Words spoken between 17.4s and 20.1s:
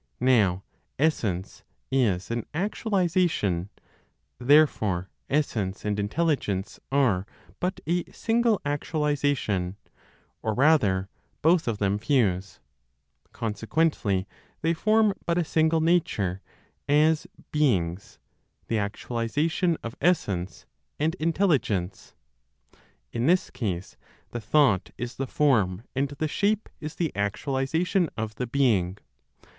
beings, the actualization of